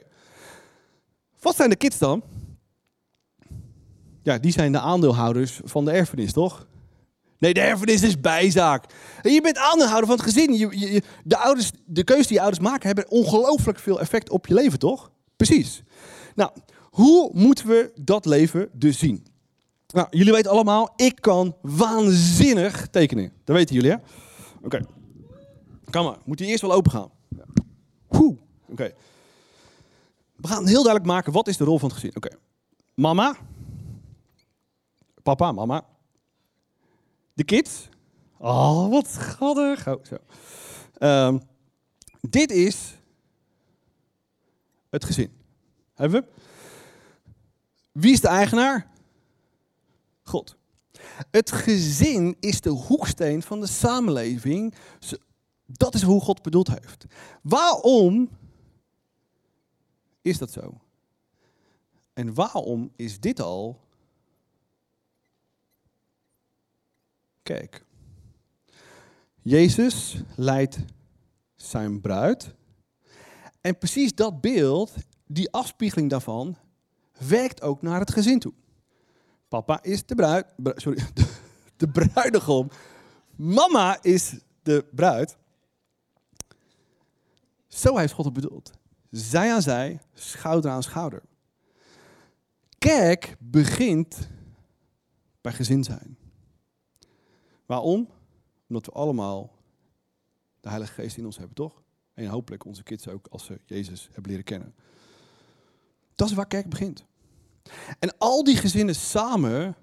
[1.40, 2.24] Wat zijn de kids dan?
[4.24, 6.68] Ja, die zijn de aandeelhouders van de erfenis, toch?
[7.40, 8.86] Nee, de erfenis is bijzaak.
[9.22, 10.54] En je bent aandeelhouder van het gezin.
[10.54, 14.54] Je, je, de, ouders, de keuze die ouders maken hebben ongelooflijk veel effect op je
[14.54, 15.12] leven, toch?
[15.36, 15.84] Precies.
[16.36, 16.52] Nou,
[16.98, 19.26] hoe moeten we dat leven dus zien?
[19.88, 23.32] Nou, jullie weten allemaal, ik kan waanzinnig tekenen.
[23.44, 23.98] Dat weten jullie, hè?
[23.98, 24.66] Oké.
[24.66, 24.86] Okay.
[25.90, 26.18] Kan maar.
[26.26, 27.12] Moet die eerst wel open gaan.
[28.08, 28.36] Oké.
[28.68, 28.94] Okay.
[30.36, 32.16] We gaan heel duidelijk maken, wat is de rol van het gezin?
[32.16, 32.28] Oké.
[32.28, 32.40] Okay.
[32.94, 33.38] Mama.
[35.24, 35.86] Papa, mama.
[37.34, 37.90] De kids.
[38.38, 39.88] Oh, wat schattig.
[39.88, 40.18] Oh, zo.
[41.00, 41.42] Um,
[42.22, 42.98] dit is
[44.90, 45.32] het gezin.
[45.94, 46.37] Hebben we?
[47.98, 48.92] Wie is de eigenaar?
[50.24, 50.58] God.
[51.32, 54.76] Het gezin is de hoeksteen van de samenleving.
[55.66, 57.06] Dat is hoe God bedoeld heeft.
[57.42, 58.30] Waarom
[60.22, 60.82] is dat zo?
[62.14, 63.80] En waarom is dit al?
[67.44, 67.86] Kijk.
[69.42, 70.78] Jezus leidt
[71.56, 72.54] zijn bruid.
[73.62, 74.94] En precies dat beeld,
[75.28, 76.58] die afspiegeling daarvan,
[77.20, 78.54] werkt ook naar het gezin toe.
[79.48, 81.34] Papa is de bruid, sorry, de,
[81.78, 82.70] de bruidegom.
[83.36, 85.38] Mama is de bruid.
[87.68, 88.72] Zo heeft God het bedoeld.
[89.10, 91.22] Zij aan zij, schouder aan schouder.
[92.78, 94.30] Kerk begint
[95.42, 96.18] bij gezin zijn.
[97.66, 98.10] Waarom?
[98.68, 99.56] Omdat we allemaal
[100.60, 101.84] de Heilige Geest in ons hebben, toch?
[102.14, 104.76] En hopelijk onze kids ook als ze Jezus hebben leren kennen.
[106.18, 107.06] Dat is waar kerk begint.
[108.00, 109.76] En al die gezinnen samen,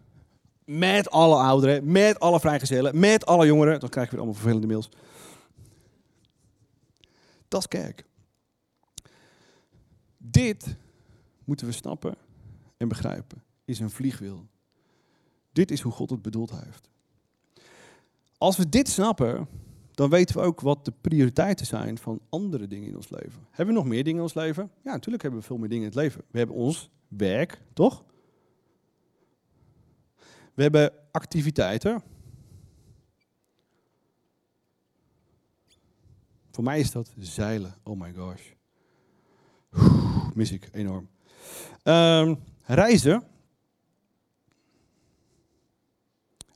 [0.65, 4.89] met alle ouderen, met alle vrijgezellen, met alle jongeren, dan krijgen we allemaal vervelende mails.
[7.49, 8.05] Dat is kerk.
[10.17, 10.77] Dit
[11.45, 12.17] moeten we snappen
[12.77, 13.43] en begrijpen.
[13.65, 14.47] Is een vliegwiel.
[15.53, 16.89] Dit is hoe God het bedoeld heeft.
[18.39, 19.49] Als we dit snappen,
[19.95, 23.47] dan weten we ook wat de prioriteiten zijn van andere dingen in ons leven.
[23.51, 24.71] Hebben we nog meer dingen in ons leven?
[24.85, 26.23] Ja, natuurlijk hebben we veel meer dingen in het leven.
[26.31, 28.05] We hebben ons werk, toch?
[30.55, 32.03] We hebben activiteiten.
[36.51, 37.75] Voor mij is dat zeilen.
[37.83, 38.43] Oh my gosh.
[40.35, 41.09] mis ik enorm.
[41.83, 43.23] Um, reizen.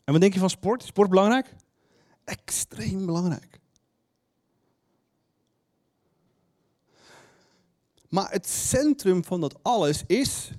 [0.05, 0.83] En wat denk je van sport?
[0.83, 1.55] Sport belangrijk?
[2.29, 3.61] Extreem belangrijk.
[8.09, 10.51] Maar het centrum van dat alles is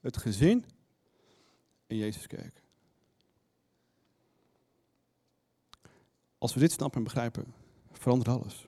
[0.00, 0.64] het gezin
[1.86, 2.62] en Jezus kerk.
[6.38, 7.54] Als we dit snappen en begrijpen,
[7.92, 8.66] verandert alles.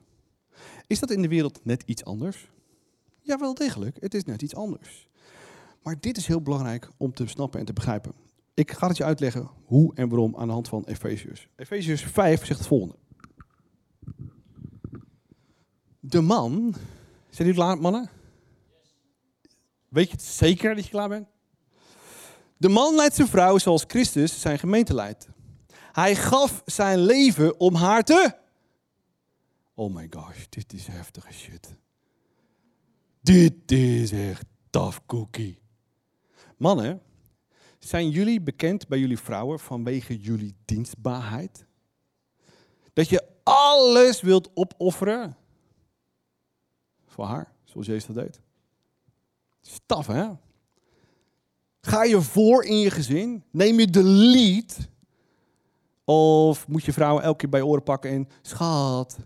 [0.87, 2.49] Is dat in de wereld net iets anders?
[3.21, 3.97] Ja, wel degelijk.
[3.99, 5.07] Het is net iets anders.
[5.83, 8.13] Maar dit is heel belangrijk om te snappen en te begrijpen.
[8.57, 11.47] Ik ga het je uitleggen hoe en waarom aan de hand van Efeziërs.
[11.55, 12.95] Efeziërs 5 zegt het volgende.
[15.99, 16.75] De man,
[17.29, 18.09] zijn jullie klaar mannen?
[19.89, 21.27] Weet je het zeker dat je klaar bent?
[22.57, 25.27] De man leidt zijn vrouw zoals Christus zijn gemeente leidt.
[25.91, 28.37] Hij gaf zijn leven om haar te.
[29.73, 31.75] Oh my gosh, dit is heftige shit.
[33.21, 35.59] Dit is echt tough cookie.
[36.57, 37.01] Mannen,
[37.79, 41.65] zijn jullie bekend bij jullie vrouwen vanwege jullie dienstbaarheid?
[42.93, 45.37] Dat je alles wilt opofferen
[47.05, 48.41] voor haar, zoals Jezus dat deed.
[49.61, 50.29] Staf, hè?
[51.81, 53.43] Ga je voor in je gezin?
[53.51, 54.77] Neem je de lead?
[56.03, 58.27] Of moet je vrouwen elke keer bij oren pakken en...
[58.41, 59.17] Schat,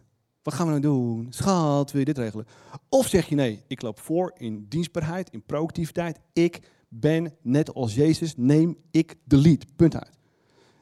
[0.44, 1.28] wat gaan we nou doen?
[1.30, 2.48] Schat, wil je dit regelen?
[2.90, 6.20] Of zeg je nee, ik loop voor in dienstbaarheid, in proactiviteit.
[6.34, 6.60] Ik
[6.94, 9.66] ben net als Jezus, neem ik de lead.
[9.76, 10.18] Punt uit.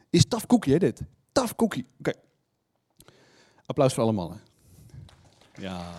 [0.09, 1.01] Is taf koekje, dit?
[1.31, 1.85] Taf koekje.
[1.99, 2.13] Oké.
[3.65, 4.41] Applaus voor alle mannen.
[5.53, 5.91] Ja.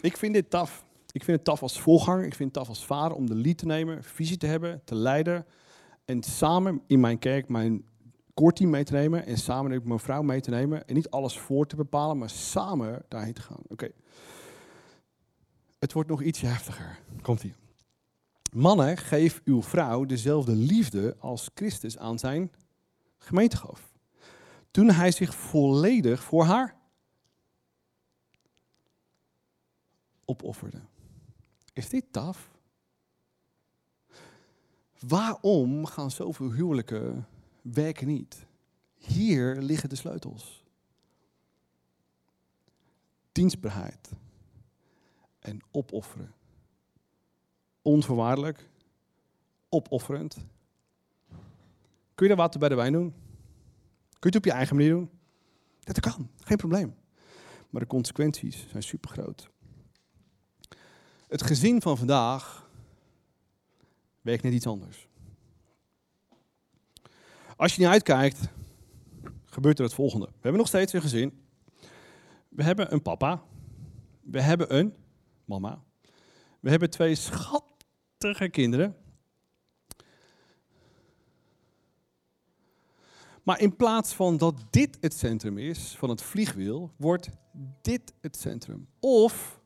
[0.00, 0.84] Ik vind dit taf.
[1.12, 2.24] Ik vind het taf als voorganger.
[2.24, 4.94] Ik vind het taf als vader om de lead te nemen, visie te hebben, te
[4.94, 5.46] leiden.
[6.04, 7.84] En samen in mijn kerk mijn
[8.34, 9.26] core team mee te nemen.
[9.26, 10.86] En samen ook mijn vrouw mee te nemen.
[10.86, 13.62] En niet alles voor te bepalen, maar samen daarheen te gaan.
[13.68, 13.90] Oké.
[15.78, 16.98] Het wordt nog iets heftiger.
[17.22, 17.54] Komt ie.
[18.50, 22.52] Mannen, geef uw vrouw dezelfde liefde als Christus aan zijn
[23.18, 23.92] gemeente gaf.
[24.70, 26.76] Toen hij zich volledig voor haar
[30.24, 30.80] opofferde.
[31.72, 32.50] Is dit taf?
[34.98, 37.26] Waarom gaan zoveel huwelijken
[37.62, 38.46] werken niet?
[38.96, 40.64] Hier liggen de sleutels.
[43.32, 44.10] Dienstbaarheid
[45.38, 46.34] en opofferen.
[47.82, 48.70] Onvoorwaardelijk,
[49.68, 50.36] opofferend.
[52.14, 53.10] Kun je daar water bij de wijn doen?
[54.18, 55.10] Kun je het op je eigen manier doen?
[55.80, 56.94] Dat kan, geen probleem.
[57.70, 59.50] Maar de consequenties zijn super groot.
[61.28, 62.70] Het gezin van vandaag
[64.20, 65.08] werkt net iets anders.
[67.56, 68.48] Als je niet uitkijkt,
[69.44, 70.26] gebeurt er het volgende.
[70.26, 71.42] We hebben nog steeds een gezin.
[72.48, 73.42] We hebben een papa.
[74.20, 74.94] We hebben een
[75.44, 75.82] mama.
[76.60, 77.67] We hebben twee schattige
[78.50, 78.96] kinderen.
[83.42, 87.28] Maar in plaats van dat dit het centrum is van het vliegwiel, wordt
[87.82, 88.88] dit het centrum.
[89.00, 89.56] Of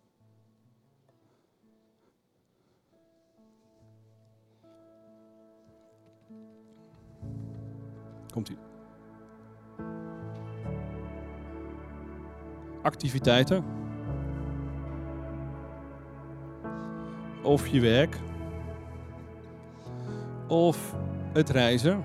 [8.33, 8.57] Komt ie.
[12.83, 13.65] Activiteiten.
[17.43, 18.21] Of je werk.
[20.53, 20.95] Of
[21.33, 22.05] het reizen.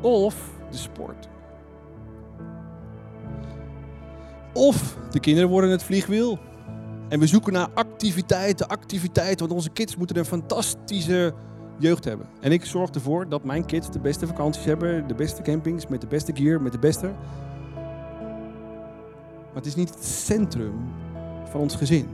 [0.00, 1.28] Of de sport.
[4.52, 6.38] Of de kinderen worden het vliegwiel.
[7.08, 9.38] En we zoeken naar activiteiten, activiteiten.
[9.38, 11.34] Want onze kids moeten een fantastische
[11.78, 12.26] jeugd hebben.
[12.40, 16.00] En ik zorg ervoor dat mijn kids de beste vakanties hebben, de beste campings, met
[16.00, 17.06] de beste gear, met de beste.
[19.46, 20.74] Maar het is niet het centrum
[21.44, 22.08] van ons gezin.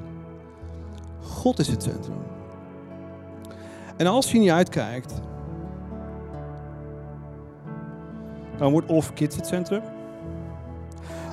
[1.21, 2.35] God is het centrum.
[3.97, 5.13] En als je niet uitkijkt,
[8.57, 9.83] dan wordt of kids het centrum.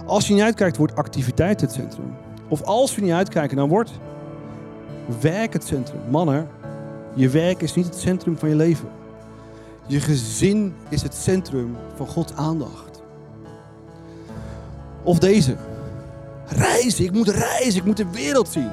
[0.06, 2.14] Als je niet uitkijkt, wordt activiteit het centrum.
[2.48, 3.92] Of als we niet uitkijken, dan wordt
[5.22, 6.02] werk het centrum.
[6.10, 6.48] Mannen,
[7.14, 8.90] je werk is niet het centrum van je leven.
[9.88, 13.02] Je gezin is het centrum van Gods aandacht.
[15.04, 15.56] Of deze.
[16.48, 18.72] Reizen, ik moet reizen, ik moet de wereld zien.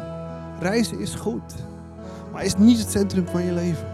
[0.60, 1.54] Reizen is goed,
[2.32, 3.86] maar is niet het centrum van je leven.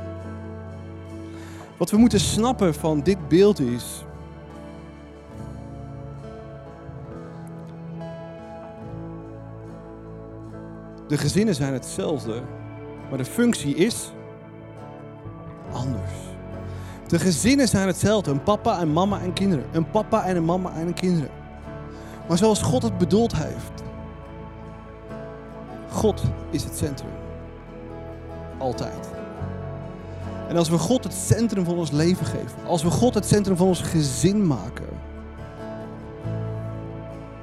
[1.76, 4.04] Wat we moeten snappen van dit beeld is.
[11.08, 12.42] De gezinnen zijn hetzelfde,
[13.08, 14.12] maar de functie is
[15.72, 16.12] anders.
[17.06, 18.30] De gezinnen zijn hetzelfde.
[18.30, 19.64] Een papa en mama en kinderen.
[19.72, 21.30] Een papa en een mama en een kinderen.
[22.28, 23.82] Maar zoals God het bedoeld heeft.
[25.90, 27.23] God is het centrum.
[28.58, 29.10] Altijd.
[30.48, 32.66] En als we God het centrum van ons leven geven.
[32.66, 34.86] Als we God het centrum van ons gezin maken.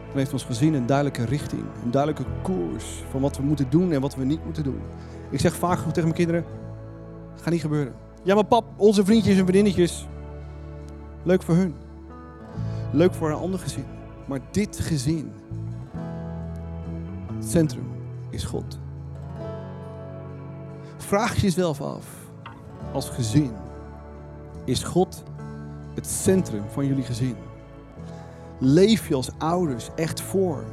[0.07, 1.63] Dan heeft ons gezin een duidelijke richting.
[1.83, 4.81] Een duidelijke koers van wat we moeten doen en wat we niet moeten doen.
[5.29, 6.45] Ik zeg vaak tegen mijn kinderen.
[7.35, 7.93] Gaat niet gebeuren.
[8.23, 10.07] Ja, maar pap, onze vriendjes en vriendinnetjes.
[11.23, 11.75] Leuk voor hun.
[12.91, 13.85] Leuk voor een ander gezin.
[14.27, 15.31] Maar dit gezin,
[17.35, 17.87] het centrum,
[18.29, 18.79] is God.
[21.11, 22.05] Vraag jezelf af,
[22.93, 23.51] als gezin,
[24.65, 25.23] is God
[25.95, 27.35] het centrum van jullie gezin?
[28.59, 30.63] Leef je als ouders echt voor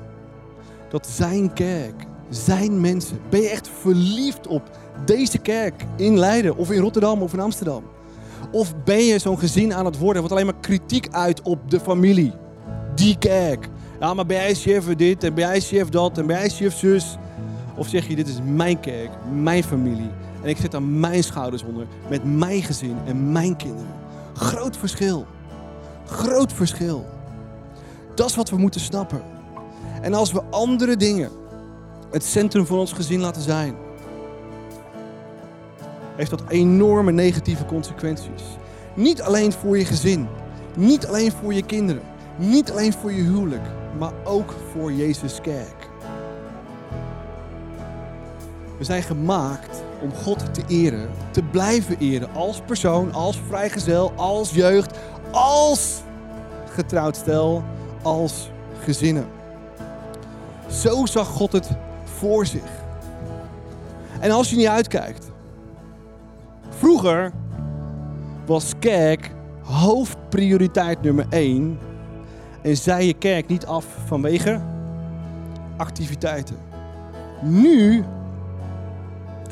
[0.91, 4.63] dat zijn kerk, zijn mensen, ben je echt verliefd op
[5.05, 7.83] deze kerk in Leiden of in Rotterdam of in Amsterdam?
[8.53, 11.81] Of ben je zo'n gezin aan het worden wat alleen maar kritiek uit op de
[11.81, 12.33] familie?
[12.95, 13.69] Die kerk.
[14.01, 16.75] Ja, maar ben jij chef dit en ben jij chef dat en ben jij chef
[16.75, 17.19] zus?
[17.77, 20.11] Of zeg je, dit is mijn kerk, mijn familie.
[20.43, 23.95] En ik zit aan mijn schouders onder met mijn gezin en mijn kinderen.
[24.35, 25.27] Groot verschil.
[26.07, 27.07] Groot verschil.
[28.15, 29.23] Dat is wat we moeten snappen.
[30.03, 31.31] En als we andere dingen
[32.11, 33.75] het centrum van ons gezin laten zijn,
[36.17, 38.43] heeft dat enorme negatieve consequenties.
[38.95, 40.29] Niet alleen voor je gezin,
[40.77, 42.03] niet alleen voor je kinderen,
[42.37, 43.67] niet alleen voor je huwelijk,
[43.99, 45.89] maar ook voor Jezus kerk.
[48.79, 54.51] We zijn gemaakt om God te eren, te blijven eren als persoon, als vrijgezel, als
[54.51, 54.99] jeugd,
[55.31, 56.03] als
[56.71, 57.63] getrouwd stel,
[58.03, 59.27] als gezinnen.
[60.69, 61.69] Zo zag God het
[62.05, 62.71] voor zich.
[64.21, 65.31] En als je niet uitkijkt.
[66.69, 67.33] Vroeger
[68.47, 69.31] was kerk
[69.63, 71.79] hoofdprioriteit nummer 1.
[72.63, 74.61] En zei je kerk niet af vanwege
[75.77, 76.57] activiteiten.
[77.43, 78.05] Nu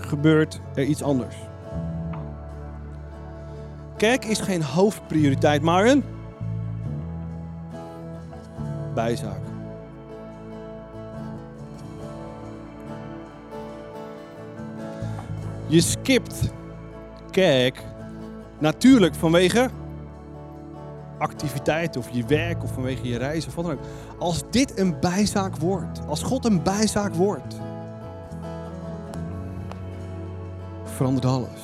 [0.07, 1.37] gebeurt er iets anders.
[3.97, 6.05] Kerk is geen hoofdprioriteit, maar een
[8.95, 9.41] bijzaak.
[15.67, 16.53] Je skipt
[17.31, 17.83] kerk
[18.59, 19.71] natuurlijk vanwege
[21.19, 23.81] activiteit of je werk of vanwege je reis of wat dan ook.
[24.19, 27.57] Als dit een bijzaak wordt, als God een bijzaak wordt,
[30.97, 31.61] verandert alles.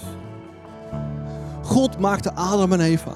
[1.63, 3.13] God maakte Adam en Eva.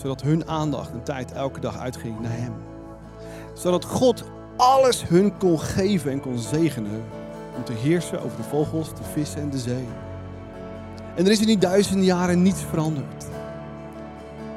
[0.00, 2.52] Zodat hun aandacht en tijd elke dag uitging naar Hem.
[3.54, 4.24] Zodat God
[4.56, 7.04] alles hun kon geven en kon zegenen
[7.56, 9.86] om te heersen over de vogels, de vissen en de zee.
[11.14, 13.26] En er is in die duizenden jaren niets veranderd.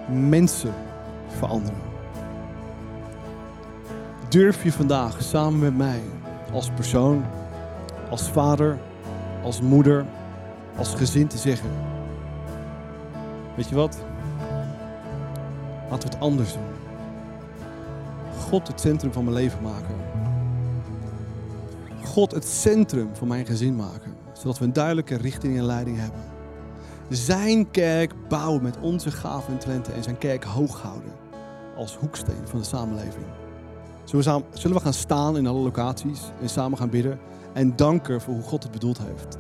[0.10, 0.74] Mensen
[1.28, 1.80] veranderen.
[4.30, 6.02] Durf je vandaag samen met mij
[6.54, 7.26] als persoon,
[8.10, 8.78] als vader,
[9.46, 10.06] als moeder,
[10.76, 11.70] als gezin te zeggen:
[13.56, 13.98] Weet je wat?
[15.90, 16.74] Laten we het anders doen.
[18.40, 19.96] God het centrum van mijn leven maken.
[22.04, 24.16] God het centrum van mijn gezin maken.
[24.34, 26.22] Zodat we een duidelijke richting en leiding hebben.
[27.10, 31.12] Zijn kerk bouwen met onze gaven en talenten en zijn kerk hoog houden.
[31.76, 33.45] Als hoeksteen van de samenleving.
[34.06, 37.20] Zullen we, gaan staan in alle locaties en samen gaan bidden
[37.54, 39.38] en danken voor hoe God het bedoeld heeft.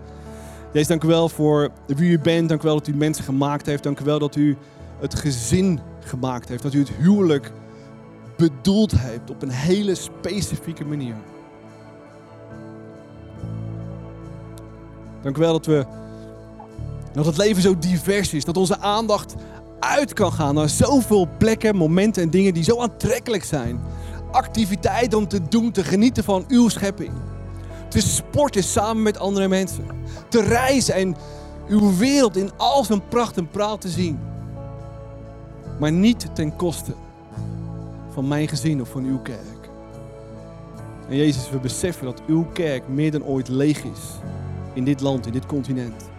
[0.71, 2.49] Jezus, dank u wel voor wie u bent.
[2.49, 3.83] Dank u wel dat u mensen gemaakt heeft.
[3.83, 4.57] Dank u wel dat u
[4.99, 6.63] het gezin gemaakt heeft.
[6.63, 7.51] Dat u het huwelijk
[8.37, 11.15] bedoeld heeft op een hele specifieke manier.
[15.21, 15.85] Dank u wel dat we
[17.13, 18.45] dat het leven zo divers is.
[18.45, 19.35] Dat onze aandacht
[19.79, 23.81] uit kan gaan naar zoveel plekken, momenten en dingen die zo aantrekkelijk zijn.
[24.35, 27.11] Activiteiten om te doen, te genieten van uw schepping.
[27.89, 29.85] Te sporten samen met andere mensen.
[30.29, 31.15] Te reizen en
[31.67, 34.19] uw wereld in al zijn pracht en praal te zien.
[35.79, 36.93] Maar niet ten koste
[38.09, 39.69] van mijn gezin of van uw kerk.
[41.09, 44.01] En Jezus, we beseffen dat uw kerk meer dan ooit leeg is
[44.73, 46.13] in dit land, in dit continent.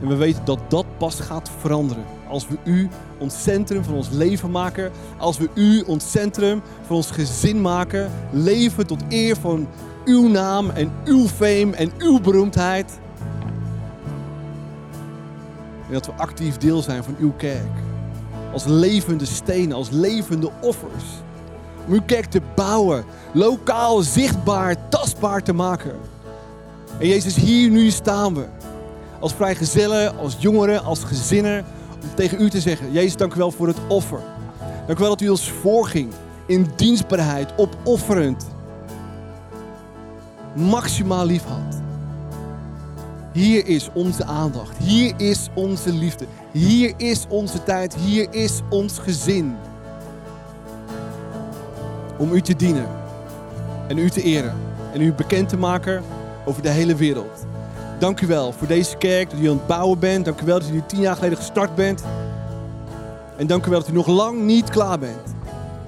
[0.00, 2.04] En we weten dat dat pas gaat veranderen.
[2.28, 2.88] Als we u
[3.18, 4.90] ons centrum van ons leven maken.
[5.18, 8.10] Als we u ons centrum van ons gezin maken.
[8.32, 9.68] Leven tot eer van
[10.04, 12.98] uw naam en uw fame en uw beroemdheid.
[15.86, 17.84] En dat we actief deel zijn van uw kerk.
[18.52, 21.04] Als levende stenen, als levende offers.
[21.86, 23.04] Om uw kerk te bouwen.
[23.32, 25.94] Lokaal, zichtbaar, tastbaar te maken.
[26.98, 28.44] En Jezus, hier nu staan we.
[29.20, 31.64] Als vrijgezellen, als jongeren, als gezinnen.
[32.02, 34.20] Om tegen u te zeggen, Jezus, dank u wel voor het offer.
[34.86, 36.12] Dank u wel dat u ons voorging.
[36.46, 38.46] In dienstbaarheid, opofferend.
[40.54, 41.80] Maximaal lief had.
[43.32, 44.76] Hier is onze aandacht.
[44.76, 46.26] Hier is onze liefde.
[46.52, 47.94] Hier is onze tijd.
[47.94, 49.56] Hier is ons gezin.
[52.18, 52.88] Om u te dienen.
[53.88, 54.54] En u te eren.
[54.92, 56.02] En u bekend te maken
[56.44, 57.46] over de hele wereld.
[57.98, 60.24] Dank u wel voor deze kerk, dat u aan het bouwen bent.
[60.24, 62.02] Dank u wel dat u tien jaar geleden gestart bent.
[63.36, 65.34] En dank u wel dat u nog lang niet klaar bent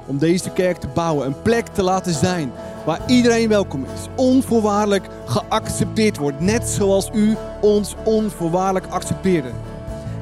[0.07, 1.27] om deze kerk te bouwen.
[1.27, 2.53] Een plek te laten zijn
[2.85, 4.09] waar iedereen welkom is.
[4.17, 6.41] Onvoorwaardelijk geaccepteerd wordt.
[6.41, 9.51] Net zoals u ons onvoorwaardelijk accepteerde.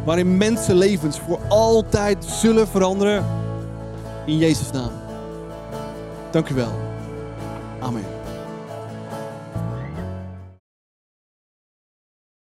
[0.04, 3.24] Waarin mensenlevens voor altijd zullen veranderen.
[4.26, 4.90] In Jezus' naam.
[6.30, 6.72] Dank u wel.
[7.80, 8.15] Amen.